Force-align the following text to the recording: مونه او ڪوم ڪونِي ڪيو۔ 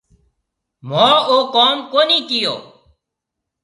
مونه 0.87 1.19
او 1.29 1.37
ڪوم 1.53 1.77
ڪونِي 1.91 2.19
ڪيو۔ 2.29 2.55